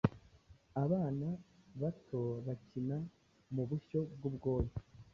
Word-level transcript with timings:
abana 0.83 1.27
bato 1.81 2.19
bakina 2.45 2.97
Mubushyo 3.53 3.99
bwubwoya. 4.13 4.73